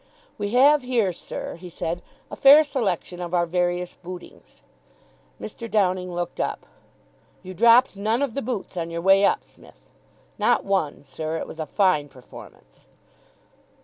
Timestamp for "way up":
9.01-9.43